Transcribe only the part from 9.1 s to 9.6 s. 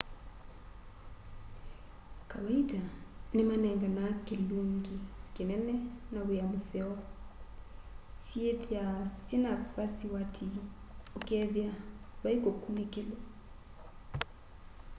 syina